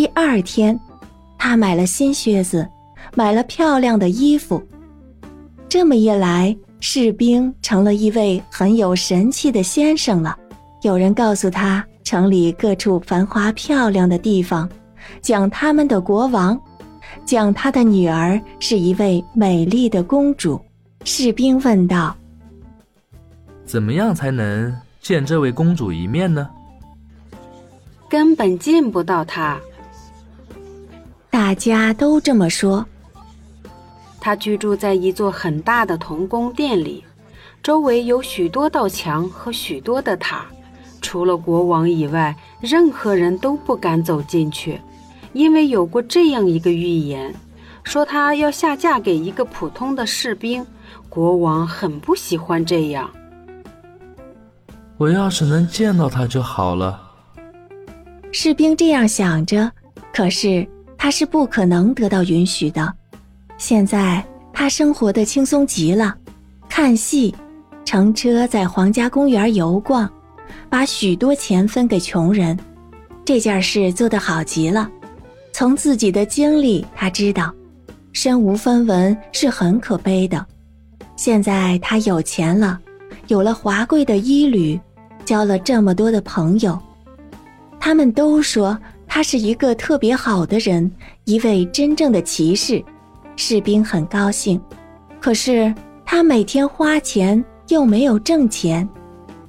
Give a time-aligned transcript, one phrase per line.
[0.00, 0.80] 第二天，
[1.36, 2.66] 他买了新靴子，
[3.14, 4.66] 买了漂亮的衣服。
[5.68, 10.34] 这么一来，士兵成了一位很有神气的先生了。
[10.80, 14.66] 有人告诉他城里各处繁华漂亮的地方，
[15.20, 16.58] 讲他们的国王，
[17.26, 20.58] 讲他的女儿是一位美丽的公主。
[21.04, 22.16] 士兵问道
[23.66, 26.48] ：“怎么样才能见这位公主一面呢？”
[28.08, 29.60] 根本见不到她。
[31.50, 32.86] 大家都这么说。
[34.20, 37.02] 他居住在一座很大的铜宫殿里，
[37.60, 40.46] 周围有许多道墙和许多的塔，
[41.02, 44.80] 除了国王以外，任何人都不敢走进去，
[45.32, 47.34] 因为有过这样一个预言，
[47.82, 50.64] 说他要下嫁给一个普通的士兵。
[51.08, 53.10] 国王很不喜欢这样。
[54.98, 57.02] 我要是能见到他就好了。
[58.30, 59.72] 士兵这样想着，
[60.14, 60.64] 可是
[61.02, 62.92] 他是不可能得到允许的。
[63.56, 66.14] 现在他生活的轻松极了，
[66.68, 67.34] 看戏，
[67.86, 70.08] 乘车在皇家公园游逛，
[70.68, 72.54] 把许多钱分给穷人，
[73.24, 74.90] 这件事做得好极了。
[75.54, 77.50] 从自己的经历，他知道，
[78.12, 80.46] 身无分文是很可悲的。
[81.16, 82.78] 现在他有钱了，
[83.28, 84.78] 有了华贵的衣履，
[85.24, 86.78] 交了这么多的朋友，
[87.80, 88.78] 他们都说
[89.12, 90.88] 他是一个特别好的人，
[91.24, 92.82] 一位真正的骑士。
[93.34, 94.60] 士兵很高兴，
[95.20, 98.88] 可是他每天花钱又没有挣钱，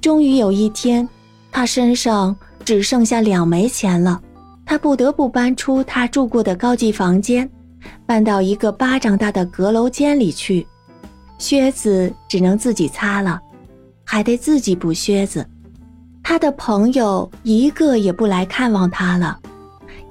[0.00, 1.08] 终于有一天，
[1.52, 4.20] 他身上只剩下两枚钱了，
[4.66, 7.48] 他不得不搬出他住过的高级房间，
[8.04, 10.66] 搬到一个巴掌大的阁楼间里去，
[11.38, 13.40] 靴子只能自己擦了，
[14.04, 15.46] 还得自己补靴子。
[16.20, 19.38] 他的朋友一个也不来看望他了，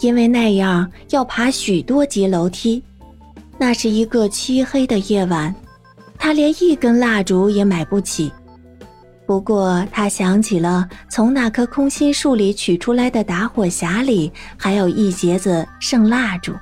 [0.02, 2.84] 因为那样要爬许多级楼梯。
[3.58, 5.54] 那是一个漆黑的夜晚，
[6.18, 8.32] 他连一根蜡烛也买不起。
[9.28, 16.54] 不过他想起了从那棵空心树里取出来的打火匣里还有一截子剩蜡烛，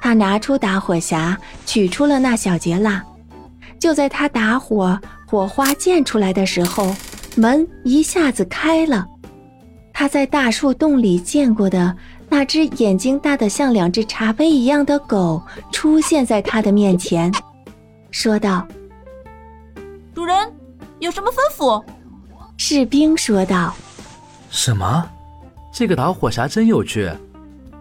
[0.00, 3.04] 他拿出打火匣，取出了那小截蜡。
[3.78, 6.96] 就在他打火，火花溅出来的时候，
[7.36, 9.06] 门一下子开了。
[9.98, 11.96] 他在大树洞里见过的。
[12.28, 15.40] 那只眼睛大的像两只茶杯一样的狗
[15.72, 17.32] 出现在他的面前，
[18.10, 18.66] 说道
[20.14, 20.36] ：“主人，
[20.98, 21.82] 有什么吩咐？”
[22.58, 23.74] 士兵说道
[24.50, 25.08] ：“什么？
[25.72, 27.10] 这个打火匣真有趣，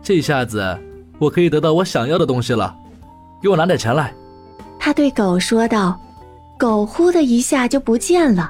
[0.01, 0.79] 这下子
[1.19, 2.73] 我可以得到我想要的东西了。
[3.41, 4.13] 给我拿点钱来。”
[4.79, 5.99] 他对狗说道。
[6.57, 8.49] 狗呼的一下就不见了，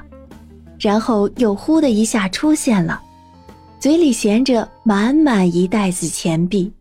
[0.78, 3.02] 然后又呼的一下出现了。
[3.78, 6.72] 嘴里衔着满满一袋子钱币。